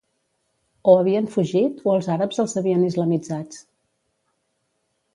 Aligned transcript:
O 0.93 0.95
havien 1.01 1.27
fugit 1.35 1.85
o 1.89 1.93
els 1.97 2.09
àrabs 2.15 2.43
els 2.47 2.59
havien 2.63 2.89
islamitzats. 2.91 3.65